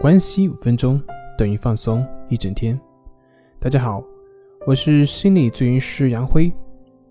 [0.00, 0.98] 关系五分钟
[1.36, 2.80] 等于放松一整天。
[3.58, 4.02] 大家好，
[4.66, 6.50] 我是心理咨询师杨辉，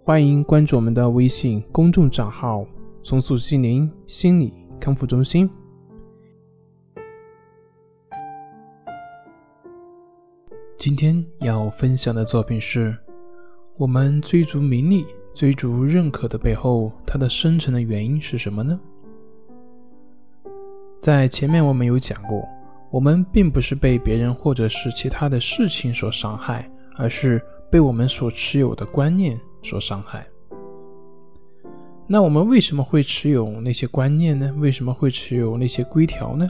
[0.04, 2.66] 欢迎关注我们的微信公众账号
[3.06, 5.48] “重塑心灵心理康复中心”。
[10.76, 12.98] 今天要分享的作品是：
[13.78, 18.80] 我们追逐名利、追逐认可的背后，它的深层的原因是什么呢？
[21.00, 22.44] 在前面我们有讲过。
[22.92, 30.26] 我们并不是被别人或者是其他的事情所伤害，而是被我们所持有的观念所伤害。
[32.08, 34.52] 那我们为什么会持有那些观念呢？
[34.58, 36.50] 为什么会持有那些规条呢？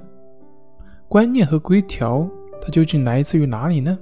[1.09, 2.25] 观念和规条
[2.61, 3.99] 它究竟来自于哪里呢？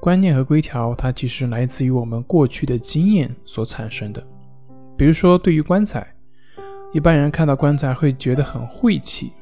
[0.00, 4.26] 观念和规条它其实来自于我们过去的经验所产生的。
[4.96, 6.06] 比如说，对于棺材，
[6.94, 9.32] 一般人看到棺材会觉得很晦气。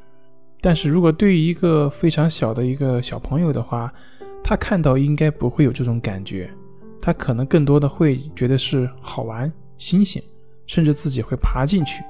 [0.62, 3.92] 但是如果对于一个非常小的一个小朋友的话，
[4.44, 6.48] 他看到应该不会有这种感觉，
[7.00, 10.22] 他可能更多的会觉得是好玩、新鲜，
[10.69, 12.04] 甚至自己会爬进去。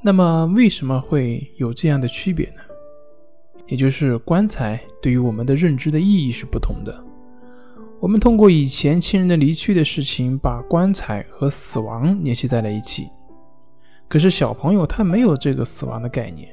[0.00, 2.62] 那么为什么会有这样的区别呢？
[3.66, 7.04] 也就是棺材对于我们的认知的意义是不同的。
[7.98, 13.08] 我们通过以前亲人的离去的事情，把棺材和死亡联系在了一起。
[14.08, 16.48] 可是小朋友他没有这个死亡的概念。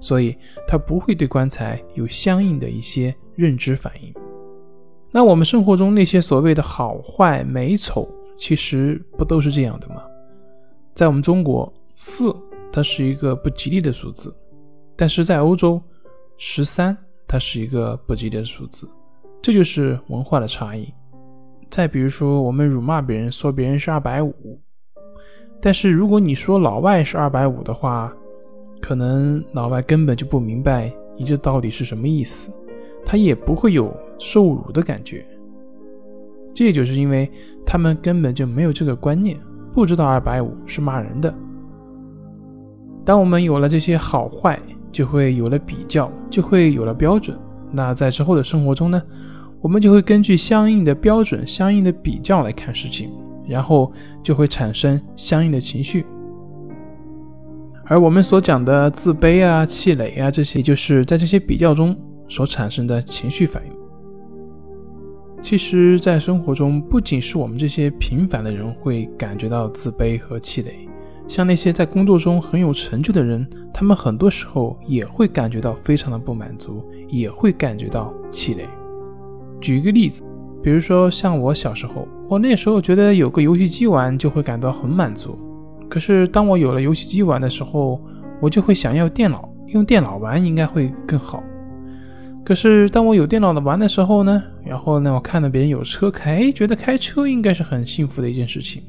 [0.00, 4.12] 所以，他不会对棺材有相应的一些认知反应。
[5.10, 10.02] 那我们生活中那些所谓的好坏美丑，其实不都是这样的吗？
[10.94, 12.34] 在我们中国，四
[12.70, 14.34] 它是一个不吉利的数字，
[14.96, 15.80] 但是在欧洲，
[16.36, 18.88] 十三它是一个不吉利的数字，
[19.40, 20.92] 这就是文化的差异。
[21.70, 24.60] 再比如说，我们辱骂别人，说别人是二百五，
[25.60, 28.12] 但是如果你说老外是二百五的话，
[28.80, 32.50] 可能老外根本就不明白你这到底是什么意思，
[33.04, 35.24] 他也不会有受辱的感觉。
[36.54, 37.30] 这就是因为
[37.64, 39.38] 他们根本就没有这个观念，
[39.72, 41.32] 不知道二百五是骂人的。
[43.04, 44.58] 当我们有了这些好坏，
[44.90, 47.38] 就会有了比较，就会有了标准。
[47.70, 49.02] 那在之后的生活中呢，
[49.60, 53.10] 我们就会根据相应的标准、相应的比较来看事情，
[53.46, 53.92] 然后
[54.22, 56.04] 就会产生相应的情绪。
[57.90, 61.96] 而我们所讲的自卑啊、气馁啊这些，就是在这些比较中
[62.28, 63.72] 所产生的情绪反应。
[65.40, 70.86] 其实，在生活中，不仅是我们这些平凡的人会感觉到自卑和气馁，
[71.26, 78.68] 像那些在工作中很有成就的人，他们很多时候也会感觉到非常的不满足，也会感觉到气馁。
[79.62, 80.22] 举一个例子，
[80.62, 85.38] 比如说像我小时候，我那时候觉得有个游戏机玩就会感到很满足。
[85.88, 88.00] 可是当我有了游戏机玩的时候，
[88.40, 91.42] 我就会想要电脑，用电脑玩应该会更好。
[92.44, 98.82] 可是当我有电脑的玩的时候呢，然后呢，我看到别人有车开，觉得开车应该是很幸福的一件事情。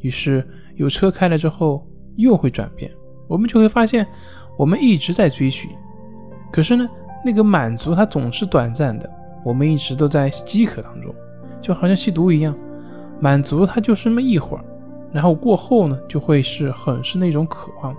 [0.00, 0.44] 于是
[0.74, 1.86] 有车开了之后，
[2.16, 2.90] 又会转变，
[3.28, 4.06] 我们就会发现，
[4.58, 5.70] 我们一直在追寻，
[6.52, 6.88] 可是呢，
[7.24, 9.08] 那个满足它总是短暂的，
[9.44, 11.14] 我们一直都在饥渴当中，
[11.60, 12.56] 就好像吸毒一样，
[13.20, 14.64] 满足它就是那么一会儿。
[15.14, 17.94] 然后过后呢，就会是很是那种渴望，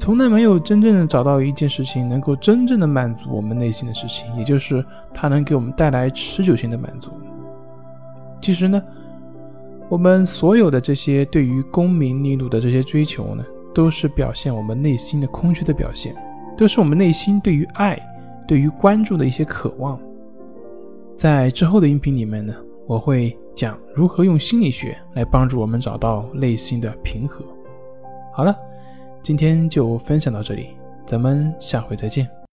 [0.00, 4.82] 从来没有真正的找到一件事情能够真正的满足我们内心的事情，也就是
[5.12, 7.10] 它能给我们带来持久性的满足。
[8.40, 8.82] 其实呢，
[9.90, 13.44] 我们所有的这些对于功名利禄的这些追求呢，
[13.74, 16.16] 都是表现我们内心的空虚的表现，
[16.56, 18.00] 都是我们内心对于爱、
[18.48, 20.00] 对于关注的一些渴望。
[21.14, 22.54] 在之后的音频里面呢。
[22.84, 27.44] 我会讲如何用心理学来帮助我们找到内心的平和。
[28.32, 28.56] 好了，
[29.22, 30.68] 今天就分享到这里，
[31.04, 32.28] 咱们下回再见。